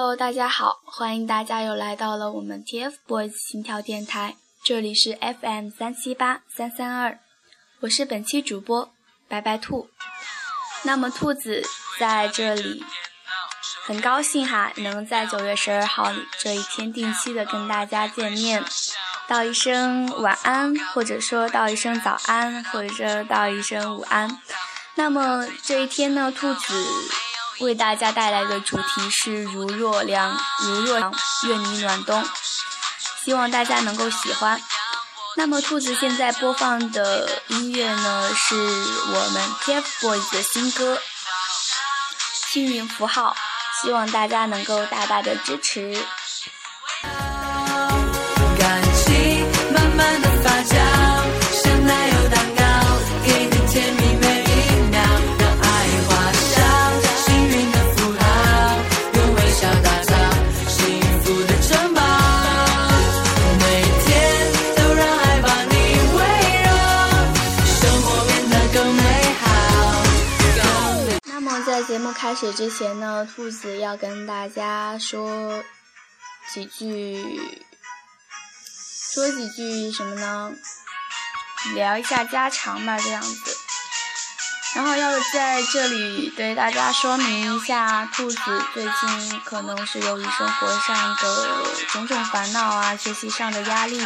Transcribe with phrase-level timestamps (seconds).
[0.00, 7.18] Hello，大家好，欢迎大家又来到了我们 TFBOYS 心跳电台，这里是 FM 三七八三三二，
[7.80, 8.92] 我是本期主播
[9.26, 9.90] 白白兔。
[10.84, 11.64] 那么兔子
[11.98, 12.84] 在这里
[13.86, 18.62] 很高兴哈，能在九月十二号这一天定期的跟大家见面，
[19.26, 24.40] 道一声晚安，或者说道一声早安，或者说道一声午安。
[24.94, 27.27] 那么这一天呢，兔子。
[27.60, 31.12] 为大家带来的主题是“如若凉，如若凉，
[31.48, 32.24] 愿你暖冬”，
[33.24, 34.60] 希望大家能够喜欢。
[35.36, 40.96] 那么兔子现在播放的音乐呢，是我们 TFBOYS 的新歌
[42.52, 43.36] 《幸运符号》，
[43.82, 45.96] 希望大家能够大大的支持。
[72.38, 75.64] 始之前呢，兔子要跟大家说
[76.52, 77.60] 几句，
[79.12, 80.52] 说几句什么呢？
[81.74, 83.56] 聊一下家常吧，这样子。
[84.76, 88.38] 然后要在这里对大家说明一下，兔子
[88.72, 94.00] 最近可能是由于生活上的种种烦恼啊，学习上的压力，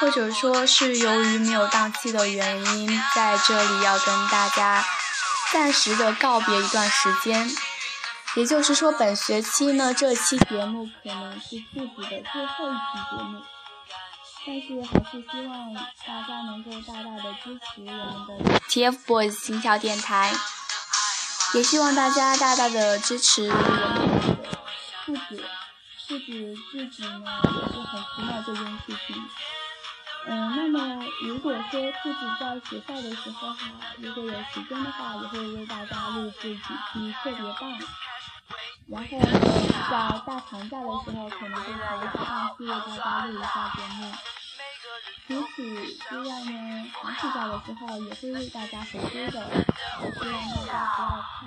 [0.00, 4.82] 或者说是由于没有档期的原因，在这里要跟大家。
[5.52, 7.50] 暂时的告别一段时间，
[8.36, 13.42] 也就是说，本学期呢，这期节目可能是兔子的最后一期节目，
[14.46, 20.32] 但是还是希望大家能够大大的支持我们的 TFBOYS 心跳电台，
[21.54, 24.48] 也希望大家大大的支持我们的
[25.04, 25.44] 兔子，
[26.08, 29.22] 兔子自己呢也是很期待这件事情。
[30.24, 37.78] 嗯，那么如果说自己在学校的时候哈，如果有时间的话，也会为大家录制几期特别棒。
[38.88, 39.08] 然后
[39.90, 39.92] 在
[40.26, 43.98] 大长假的时候，可能就会在一上去为大家录一下节目。
[45.26, 45.56] 除此
[46.08, 46.52] 之外呢，
[46.92, 49.36] 寒暑假的时候也会为大家回归的。
[50.00, 50.32] 希望
[50.66, 51.40] 大家不要太，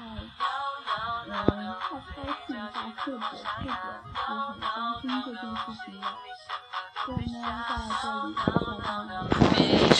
[1.28, 1.36] 嗯，太
[1.82, 2.18] 操心、
[2.48, 3.68] 太刻薄、刻薄，也
[4.16, 4.28] 很
[4.60, 4.68] 担
[5.02, 6.04] 心这件事情的。
[7.06, 8.46] 所以呢，在这里要
[9.30, 9.64] 跟一
[9.94, 10.00] 声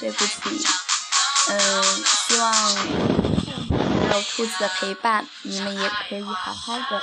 [0.00, 0.32] 对不起。
[1.50, 1.54] 嗯，
[2.04, 2.42] 希望
[4.10, 7.02] 有兔子的陪伴，你们也可以好好的。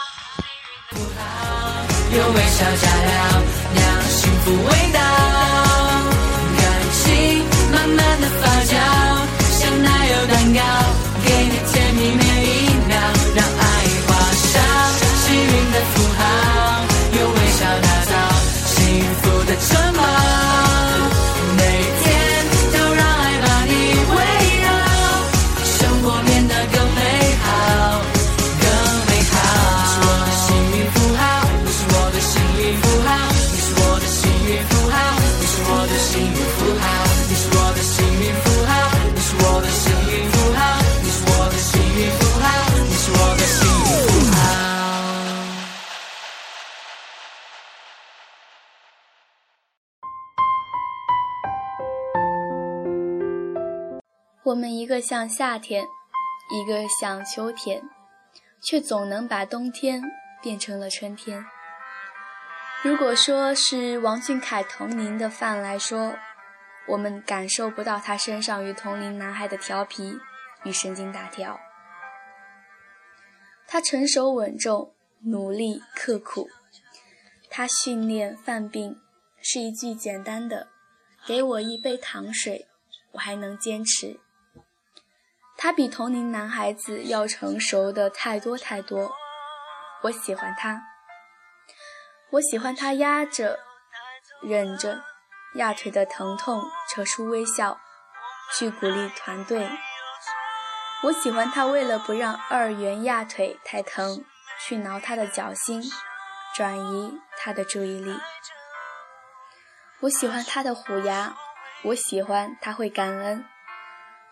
[2.11, 3.13] 有微笑加料，
[3.75, 4.99] 让幸福味道，
[6.57, 6.61] 感
[6.93, 7.03] 情
[7.71, 8.71] 慢慢的发酵，
[9.59, 10.59] 像奶油蛋糕，
[11.23, 12.68] 给你甜蜜每一
[54.59, 55.87] 们一个像夏天，
[56.51, 57.81] 一个像秋天，
[58.61, 60.03] 却总能把冬天
[60.41, 61.45] 变成了春天。
[62.83, 66.17] 如果说是王俊凯同龄的范来说，
[66.89, 70.17] 我们感受不到他身上与同龄男孩的调皮
[70.63, 71.57] 与神经大条。
[73.65, 76.49] 他成熟稳重，努力刻苦。
[77.49, 78.99] 他训练犯病
[79.41, 80.67] 是一句简单的
[81.25, 82.67] “给我一杯糖水，
[83.13, 84.19] 我还能坚持”。
[85.61, 89.11] 他比同龄男孩子要成熟的太多太多，
[90.03, 90.81] 我喜欢他。
[92.31, 93.59] 我喜欢他压着、
[94.41, 95.03] 忍着
[95.55, 97.77] 压腿的疼痛，扯出微笑，
[98.57, 99.69] 去鼓励团队。
[101.03, 104.23] 我喜欢他为了不让二元压腿太疼，
[104.61, 105.83] 去挠他的脚心，
[106.55, 108.17] 转移他的注意力。
[109.99, 111.35] 我喜欢他的虎牙，
[111.83, 113.43] 我喜欢他会感恩。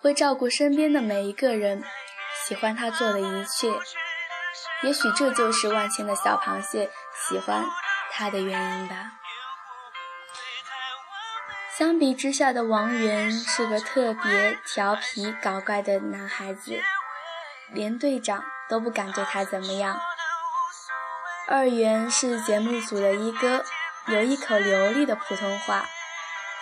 [0.02, 1.84] 会照顾身边的每一个人，
[2.46, 3.70] 喜欢他做的一切，
[4.84, 6.90] 也许这就是万千的小螃蟹
[7.28, 7.66] 喜欢
[8.12, 9.14] 他的原因吧。
[11.76, 16.80] 相比之下的王源是个特别调皮搞怪的男孩子，
[17.72, 20.00] 连队长都不敢对他怎么样。
[21.48, 23.64] 二元是节目组的一哥，
[24.08, 25.86] 有一口流利的普通话。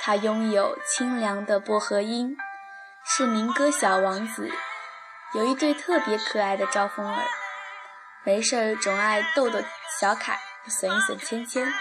[0.01, 2.37] 他拥有清凉的薄荷音，
[3.07, 4.49] 是民歌小王子。
[5.33, 7.23] 有一对特别可爱的招风耳，
[8.23, 9.59] 没事儿总爱逗逗
[9.99, 11.71] 小凯，损一损芊芊，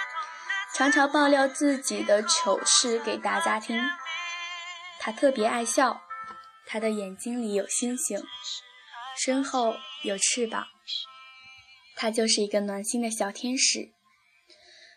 [0.75, 3.81] 常常爆料自己的糗事给大家听。
[4.99, 6.03] 他特别爱笑，
[6.67, 8.23] 他的眼睛里有星星，
[9.17, 10.67] 身后有翅膀。
[11.97, 13.93] 他就是一个暖心的小天使。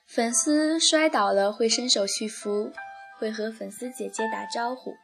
[0.07, 2.71] 粉丝摔倒了会伸手去扶，
[3.19, 4.95] 会和粉丝姐姐打招呼。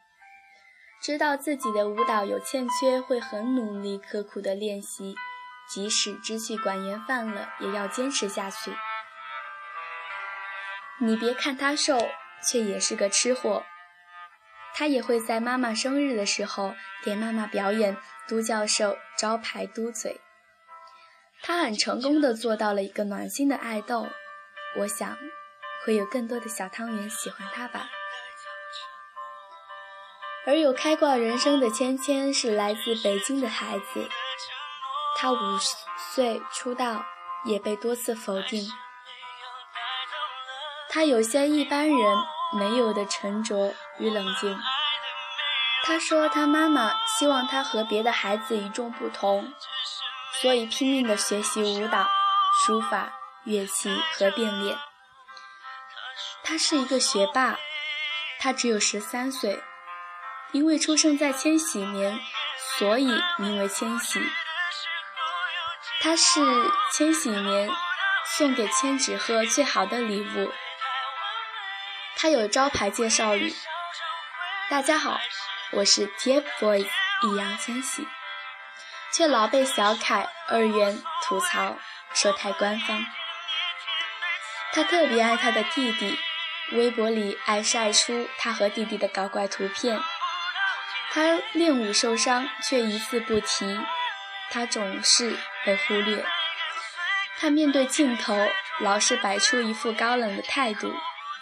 [1.04, 5.14] 知道自己的舞蹈有欠缺，会很努力刻苦的练习，
[5.68, 8.74] 即使支气管炎犯了，也要坚持下去。
[10.98, 11.98] 你别看他瘦，
[12.48, 13.64] 却也是个吃货。
[14.72, 16.74] 他也会在妈妈生日的时候
[17.04, 20.18] 给妈妈表演都教授招牌嘟嘴。
[21.42, 24.06] 他很成功的做到了一个暖心的爱豆，
[24.78, 25.18] 我想
[25.84, 27.90] 会有更多的小汤圆喜欢他吧。
[30.46, 34.08] 而有开挂人生的芊芊是来自北京的孩子，
[35.16, 35.36] 他五
[36.12, 37.04] 岁出道
[37.44, 38.68] 也被多次否定。
[40.90, 41.98] 他有些一般人
[42.58, 44.58] 没有的沉着与冷静。
[45.84, 49.52] 他说他妈妈希望他和别的孩子与众不同。
[50.42, 52.08] 所以拼命的学习舞蹈、
[52.66, 53.12] 书法、
[53.44, 53.88] 乐器
[54.18, 54.76] 和变脸。
[56.42, 57.56] 他是一个学霸，
[58.40, 59.62] 他只有十三岁，
[60.54, 62.16] 因为出生在千禧年，
[62.78, 63.08] 所以
[63.38, 64.20] 名为千禧。
[66.00, 66.24] 他是
[66.92, 67.68] 千禧年
[68.38, 70.52] 送给千纸鹤最好的礼物。
[72.16, 73.52] 他有招牌介绍语
[74.70, 75.18] ：“大家好，
[75.72, 76.86] 我是 TFBOYS
[77.22, 78.06] 易烊千玺。”
[79.12, 81.76] 却老被小凯二元吐槽
[82.14, 83.04] 说太官方。
[84.72, 86.16] 他特别爱他的弟弟，
[86.70, 90.00] 微博里爱晒出他和弟弟的搞怪图片。
[91.14, 93.78] 他练舞受伤却一字不提，
[94.50, 96.26] 他总是被忽略。
[97.38, 98.36] 他面对镜头
[98.80, 100.92] 老是摆出一副高冷的态度，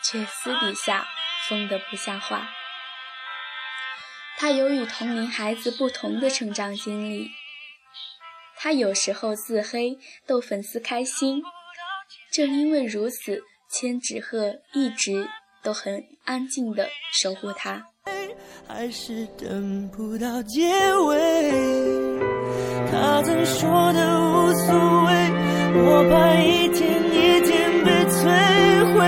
[0.04, 1.08] 却私底下
[1.48, 2.50] 疯得不像话。
[4.36, 7.30] 他有与同龄孩子不同的成长经历。
[8.58, 9.96] 他有时候自黑
[10.26, 11.42] 逗粉丝开心，
[12.30, 15.30] 正因为如此，千纸鹤一直
[15.62, 17.86] 都很安静的守护他。
[18.66, 20.68] 还是等不到结
[21.06, 21.18] 尾，
[22.90, 25.12] 他曾说的无所谓，
[25.74, 26.80] 我怕一天
[27.12, 27.50] 一天
[27.84, 28.18] 被摧
[28.94, 29.00] 毁。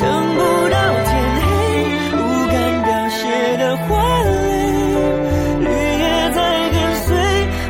[0.00, 0.04] 等
[0.34, 0.38] 不
[0.68, 1.10] 到天
[1.40, 1.44] 黑，
[2.10, 2.18] 不
[2.50, 3.20] 敢凋谢
[3.58, 3.88] 的花
[4.22, 4.28] 蕾，
[5.60, 6.38] 绿叶在
[6.70, 7.08] 跟随，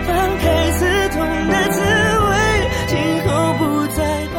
[0.06, 0.81] 放开刺
[1.11, 1.17] 痛
[1.49, 1.76] 的滋
[2.31, 2.32] 味，
[2.88, 2.93] 今
[3.26, 3.61] 后不
[3.94, 4.00] 再
[4.32, 4.37] 怕，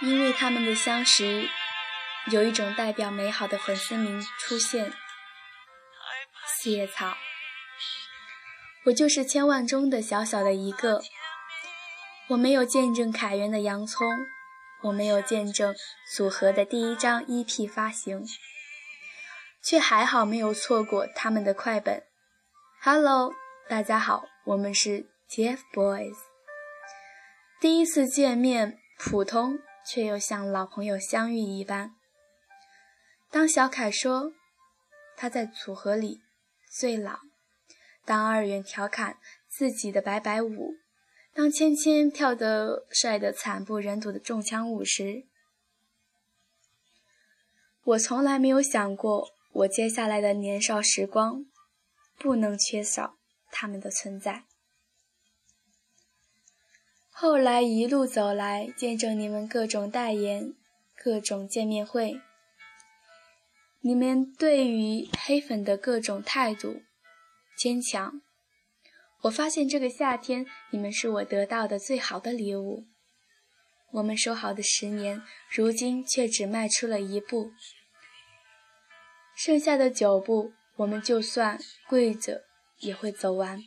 [0.00, 1.48] 因为他们的相识。
[2.32, 4.90] 有一种代表美好的粉丝名出现。
[6.46, 7.14] 四叶草，
[8.86, 11.02] 我就是千万中的小小的一个。
[12.28, 14.08] 我没有见证凯源的洋葱，
[14.84, 15.74] 我没有见证
[16.10, 18.24] 组合的第一张 EP 发行，
[19.62, 22.02] 却还好没有错过他们的快本。
[22.80, 23.34] Hello，
[23.68, 26.16] 大家好，我们是 TFBOYS。
[27.60, 29.58] 第一次见面，普通。
[29.84, 31.96] 却又像老朋友相遇一般。
[33.32, 34.34] 当小凯说
[35.16, 36.20] 他在组合里
[36.70, 37.20] 最老，
[38.04, 39.16] 当二元调侃
[39.48, 40.74] 自己的摆摆舞，
[41.32, 45.24] 当芊芊跳得帅得惨不忍睹的中枪舞时，
[47.84, 51.46] 我从来没有想过，我接下来的年少时光
[52.18, 53.16] 不能缺少
[53.50, 54.44] 他们的存在。
[57.10, 60.52] 后来一路走来，见证你们各种代言、
[61.02, 62.20] 各种见面会，
[63.84, 66.82] 你们对于黑粉的各种态度
[67.56, 68.22] 坚强。
[69.22, 72.86] 我发现这个夏天，你们是我得到的最好的礼物。
[73.92, 77.52] 我们说好的十年，如今却只迈出了一步，
[79.36, 82.44] 剩下的九步，我们就算跪着
[82.78, 83.62] 也会走完。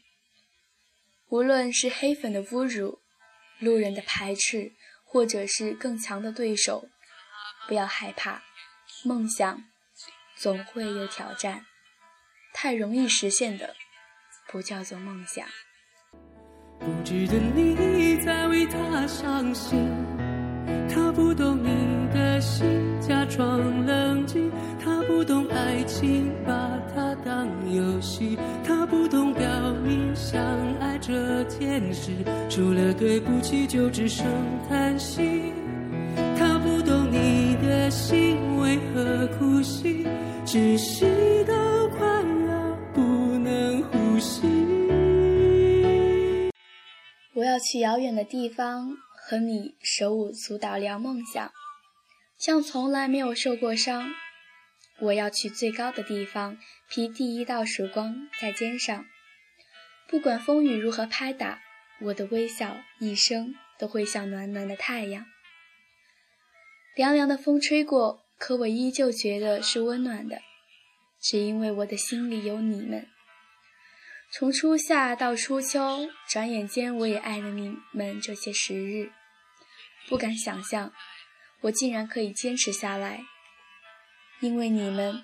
[1.28, 3.00] 无论是黑粉的侮辱。
[3.60, 4.74] 路人的排斥，
[5.06, 6.90] 或者是更强的对手，
[7.70, 8.44] 不要害怕。
[9.06, 9.64] 梦想
[10.36, 11.66] 总会有挑战，
[12.54, 13.74] 太容易实现的
[14.52, 15.46] 不叫做梦想。
[16.80, 19.90] 不值得你再为他伤心，
[20.90, 22.66] 他不懂你的心，
[23.00, 24.52] 假装冷静，
[24.84, 26.54] 他不懂爱情，把
[26.94, 27.16] 他。
[27.26, 28.38] 当游戏。
[28.64, 29.48] 他不懂表
[29.84, 30.40] 明相
[30.80, 32.12] 爱这件事，
[32.48, 34.28] 除了对不起就只剩
[34.70, 35.52] 叹息。
[36.38, 39.55] 他不懂你的心为何哭泣，
[40.46, 41.06] 窒息
[41.46, 43.02] 到快要不
[43.38, 44.48] 能呼吸。
[47.34, 48.98] 我要去遥远的地方，
[49.28, 51.52] 和你手舞足蹈聊梦想，
[52.38, 54.14] 像从来没有受过伤。
[55.00, 56.58] 我要去最高的地方，
[56.90, 59.06] 披第一道曙光在肩上。
[60.08, 61.60] 不管风雨如何拍打，
[62.00, 65.26] 我的微笑一生都会像暖暖的太阳。
[66.96, 70.42] 凉凉的风吹过，可我依旧觉得是温暖的，
[71.22, 73.08] 只因为我的心里有你们。
[74.32, 79.12] 从初夏到初秋，转眼间我也爱了你们这些时日。
[80.08, 80.92] 不敢想象，
[81.62, 83.24] 我竟然可以坚持下来。
[84.42, 85.24] 因为你们，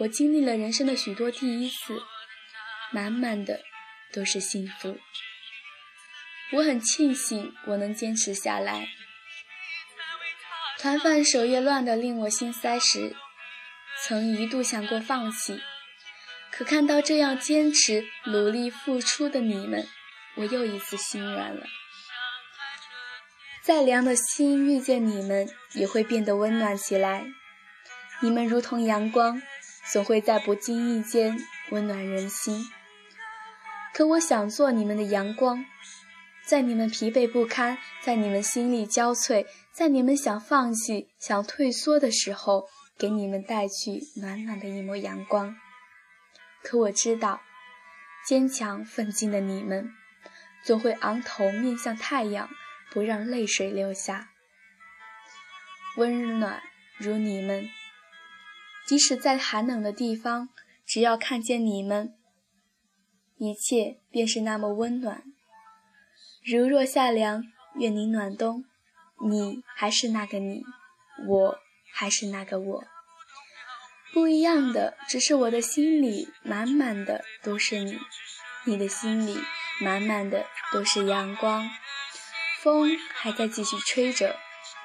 [0.00, 2.02] 我经历了人生的许多第一次，
[2.92, 3.62] 满满的
[4.12, 4.98] 都是幸福。
[6.52, 8.88] 我很庆幸我能坚持下来。
[10.82, 13.14] 团饭首页乱得令我心塞时，
[14.02, 15.60] 曾一度想过放弃，
[16.50, 19.86] 可看到这样坚持、努力付出的你们，
[20.34, 21.66] 我又一次心软了。
[23.62, 27.26] 再凉的心遇见你们，也会变得温暖起来。
[28.20, 29.40] 你们如同阳光，
[29.92, 31.38] 总会在不经意间
[31.70, 32.66] 温暖人心。
[33.94, 35.64] 可我想做你们的阳光，
[36.44, 45.56] 在你们疲惫不堪，在你们心力交瘁，在你们想放弃、想退缩的时候，给你们带去暖暖的一抹阳光。
[46.62, 47.40] 可我知道，
[48.28, 49.90] 坚强奋进的你们，
[50.62, 52.50] 总会昂头面向太阳，
[52.90, 54.28] 不让泪水流下。
[55.96, 56.62] 温暖
[56.98, 57.70] 如你们。
[58.86, 60.50] 即使在寒冷的地方，
[60.84, 62.14] 只要看见你们，
[63.38, 65.22] 一切便是那么温暖。
[66.44, 67.42] 如若夏凉，
[67.76, 68.66] 愿你暖冬。
[69.28, 70.62] 你还是那个你，
[71.28, 71.58] 我
[71.92, 72.84] 还是那个我。
[74.12, 77.98] 不一样的，只是我的心里满满的都是你，
[78.66, 79.40] 你的心里
[79.80, 81.70] 满满的都是阳光。
[82.60, 84.36] 风还在继续吹着，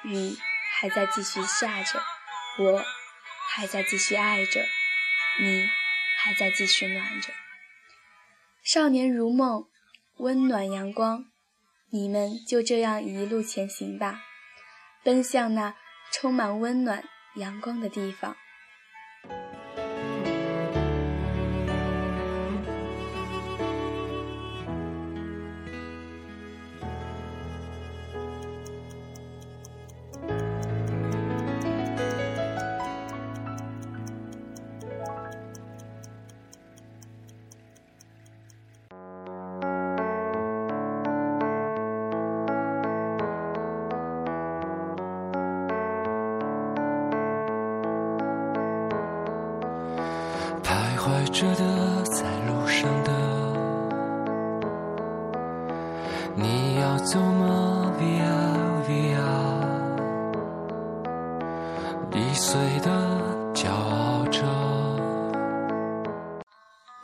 [0.04, 0.36] 雨
[0.72, 2.02] 还在继续下着，
[2.58, 2.84] 我。
[3.50, 4.60] 还在继续爱着
[5.40, 5.68] 你，
[6.18, 7.32] 还在继续暖着。
[8.62, 9.64] 少年如梦，
[10.18, 11.24] 温暖阳光，
[11.90, 14.22] 你们就这样一路前行吧，
[15.08, 15.74] 奔向那
[16.12, 17.02] 充满温暖
[17.36, 18.36] 阳光的地方。
[51.08, 53.10] 怀着的在路上的，
[56.36, 59.16] 你要走吗？Via Via，
[62.12, 62.90] 易碎的
[63.54, 64.44] 骄傲着。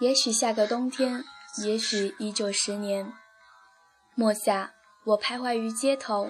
[0.01, 1.25] 也许下个冬天，
[1.65, 3.11] 也许依旧十年。
[4.15, 4.73] 末夏，
[5.07, 6.29] 我徘徊于街头，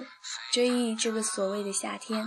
[0.53, 2.25] 追忆这个所谓的夏天。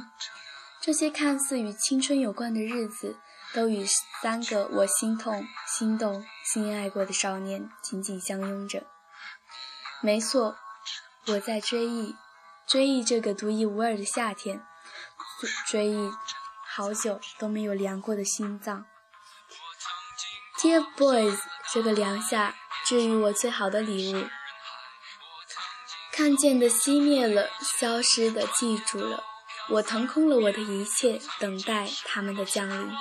[0.82, 3.16] 这些看似与青春有关的日子。
[3.58, 3.84] 都与
[4.22, 8.86] 三个我心痛、心动、心爱过的少年紧紧相拥着。
[10.00, 10.56] 没错，
[11.26, 12.14] 我在追忆，
[12.68, 14.64] 追忆这个独一无二的夏天，
[15.66, 16.08] 追忆
[16.68, 18.86] 好久都没有凉过的心脏。
[20.60, 21.40] Dear boys，
[21.72, 22.54] 这个凉夏，
[22.86, 24.28] 治愈我最好的礼物。
[26.12, 27.50] 看见的熄灭了，
[27.80, 29.24] 消失的记住了，
[29.68, 32.96] 我腾空了我的一切，等待他们的降临。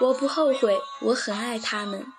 [0.00, 2.12] 我不后悔，我很爱他们。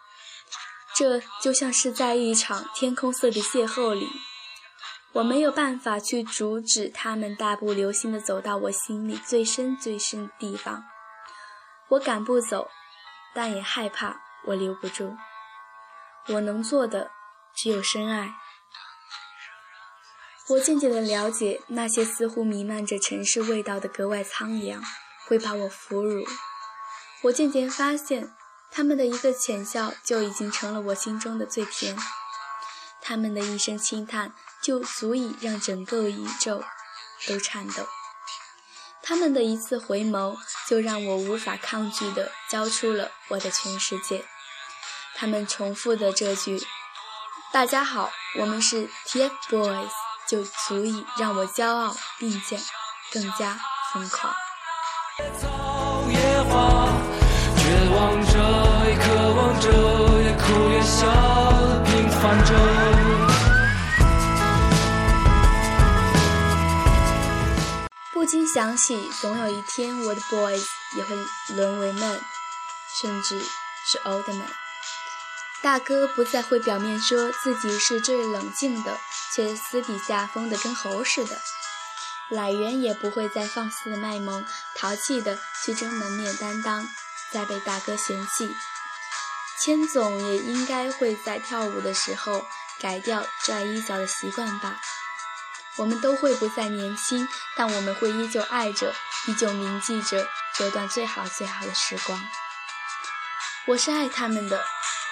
[0.96, 4.08] 这就像是在一场天空色的邂逅里，
[5.13, 10.84] 我没有办法去阻止他们大步流星地走到我心里最深最深的地方。
[11.89, 12.70] 我赶不走，
[13.34, 15.15] 但也害怕我留不住。
[16.27, 17.10] 我能做的
[17.56, 18.36] 只有深爱。
[20.50, 24.82] 我渐渐地了解，那些似乎弥漫着城市味道的格外苍凉，
[25.27, 26.24] 会把我俘虏。
[27.24, 28.36] 我渐渐发现，
[28.70, 31.96] 他们的一个浅笑就已经成了我心中的最甜；
[33.01, 36.62] 他们的一声轻叹就足以让整个宇宙
[37.25, 37.84] 都颤抖；
[39.01, 40.36] 他们的一次回眸
[40.68, 44.25] 就让我无法抗拒地交出了我的全世界。
[45.15, 46.62] 他们重复的这句
[47.53, 49.92] “大家好，我们是 TFBOYS”，
[50.27, 52.60] 就足以让我骄傲，并且
[53.13, 53.58] 更加
[53.94, 54.34] 疯狂。
[56.13, 56.44] 绝
[68.34, 71.16] 不禁想起，总有一天，我的 boys 也会
[71.50, 72.20] 沦为 men，
[73.00, 74.48] 甚至是 old men。
[75.62, 79.00] 大哥不再会表面说自己是最冷静的，
[79.36, 81.40] 却私底下疯得跟猴似的。
[82.28, 84.44] 来源也不会再放肆卖萌、
[84.75, 86.90] 淘气的去争门面担当，
[87.32, 88.56] 再被大哥嫌弃。
[89.62, 92.48] 千总也应该会在跳舞的时候
[92.80, 94.82] 改掉拽衣角的习惯吧。
[95.77, 98.94] 我们都会不再年轻，但我们会依旧爱着，
[99.27, 102.22] 依旧铭记着这段最好最好的时光。
[103.65, 104.63] 我是爱他们的，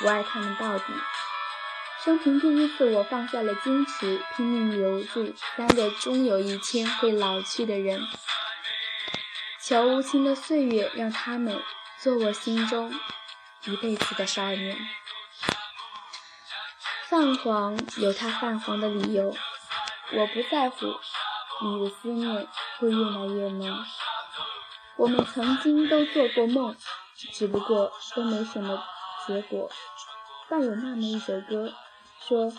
[0.04, 0.86] 我爱他们到底。
[2.04, 8.00] 生平第一次，我放下了矜持，拼命留住三个终有一天会老去的人。
[9.64, 11.60] 悄无情的岁月，让他们
[12.00, 12.94] 做我心中
[13.66, 14.78] 一辈子的少年。
[17.08, 19.36] 泛黄有它泛黄的理由。
[20.14, 20.88] 我不在乎
[21.62, 22.48] 你的思念
[22.80, 23.86] 会越来越浓。
[24.98, 26.76] 我们曾经都做过梦，
[27.34, 28.84] 只不过都没什么
[29.26, 29.70] 结果。
[30.50, 31.74] 但有那么一首歌，
[32.28, 32.52] 说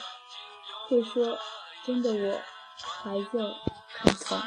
[0.88, 1.38] 会说
[1.84, 2.40] 真的，我
[3.02, 3.38] 怀旧
[3.98, 4.40] 很痛。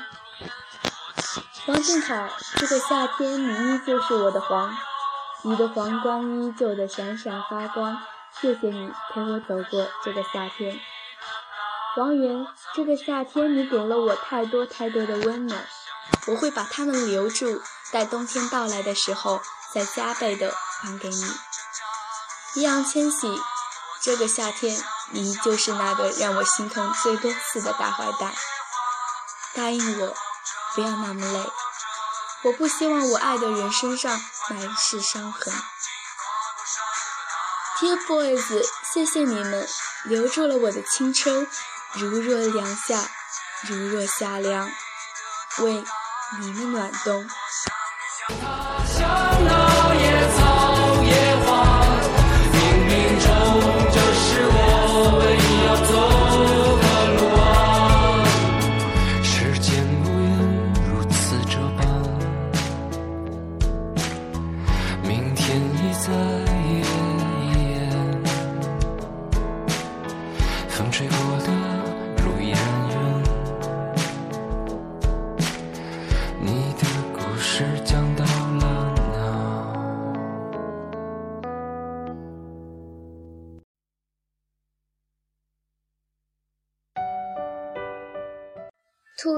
[1.68, 4.76] 王俊凯，这个夏天你依旧是我的黄，
[5.44, 8.02] 你的黄光依旧的闪闪发光。
[8.32, 10.80] 谢谢你陪我走过这个夏天。
[11.98, 15.66] 王源，这个夏天你给了我太多太多的温暖，
[16.28, 17.62] 我会把它们留住，
[17.92, 19.42] 待冬天到来的时候
[19.74, 21.32] 再加倍的还给你。
[22.56, 23.42] 易烊千玺，
[24.02, 24.78] 这个夏天
[25.12, 28.34] 你就是那个让我心疼最多次的大坏蛋。
[29.54, 30.14] 答应我，
[30.74, 31.50] 不要那么累，
[32.44, 35.54] 我不希望我爱的人身上满是伤痕。
[37.80, 39.66] TFBOYS，谢谢你们
[40.04, 41.48] 留住了我的青春。
[41.98, 43.10] 如若凉夏，
[43.68, 44.70] 如若夏凉，
[45.60, 45.84] 为
[46.42, 47.26] 你们暖冬。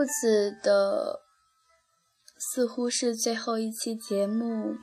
[0.07, 1.21] 子的
[2.39, 4.77] 似乎是最后一期节目，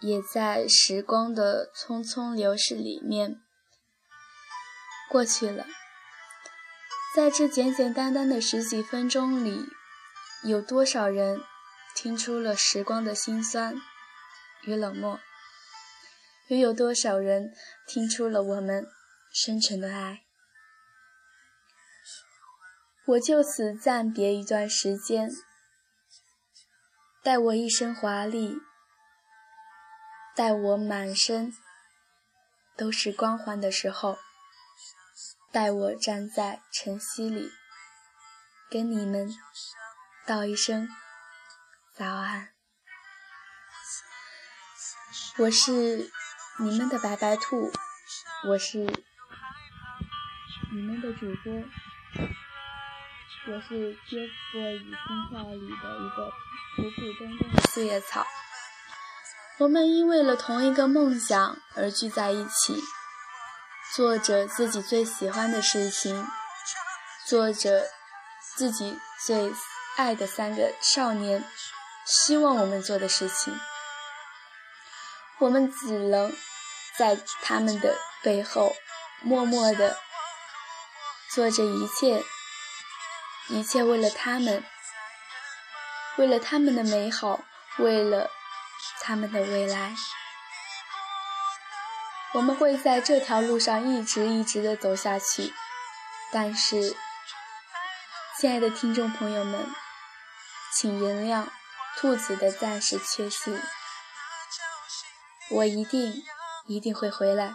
[0.00, 3.40] 也在时光的匆匆流逝里面
[5.10, 5.66] 过去了。
[7.14, 9.66] 在这简简单单的十几分钟里，
[10.44, 11.40] 有多少人
[11.94, 13.74] 听出了时光的辛酸
[14.64, 15.18] 与冷漠？
[16.48, 17.52] 又有多少人
[17.86, 18.86] 听出了我们
[19.32, 20.22] 深沉的爱？
[23.04, 25.28] 我就此暂别一段时间，
[27.20, 28.58] 待我一身华丽，
[30.36, 31.52] 待我满身
[32.76, 34.18] 都是光环的时候，
[35.50, 37.50] 待我站在晨曦里，
[38.70, 39.28] 跟你们
[40.24, 40.88] 道一声
[41.96, 42.50] 早安。
[45.38, 46.08] 我是
[46.60, 47.72] 你们的白白兔，
[48.48, 48.78] 我是
[50.72, 51.64] 你们的主播。
[53.44, 56.30] 我是 TFBOYS 心跳里的一个
[56.76, 58.24] 普普通通的四叶草。
[59.58, 62.80] 我们因为了同一个梦想而聚在一起，
[63.96, 66.24] 做着自己最喜欢的事情，
[67.26, 67.88] 做着
[68.54, 69.52] 自己最
[69.96, 71.44] 爱的三个少年
[72.06, 73.58] 希望我们做的事情。
[75.40, 76.32] 我们只能
[76.96, 78.72] 在他们的背后
[79.20, 79.96] 默默的
[81.34, 82.22] 做着一切。
[83.48, 84.64] 一切为了他们，
[86.16, 87.44] 为了他们的美好，
[87.78, 88.30] 为了
[89.00, 89.94] 他们的未来，
[92.34, 95.52] 我们会在这条路上一直一直的走下去。
[96.32, 96.96] 但是，
[98.38, 99.68] 亲爱的听众朋友们，
[100.74, 101.46] 请原谅
[101.98, 103.60] 兔子的暂时缺席，
[105.50, 106.24] 我一定
[106.66, 107.52] 一定会回来。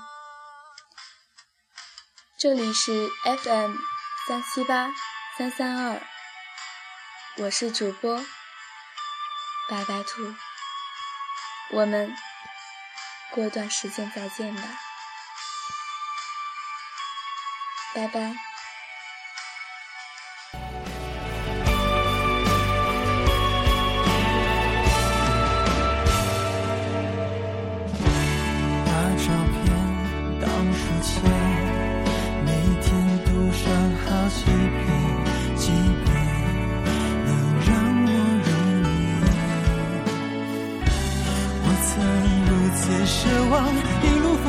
[2.37, 3.75] 这里是 FM
[4.27, 4.93] 三七八
[5.37, 6.01] 三三二，
[7.35, 8.25] 我是主播
[9.69, 10.33] 白白兔，
[11.69, 12.11] 我们
[13.29, 14.63] 过段时间再见吧，
[17.93, 18.19] 拜拜。
[18.19, 18.23] 一
[28.79, 29.27] 路风霜
[30.39, 30.73] 能与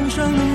[0.08, 0.47] 你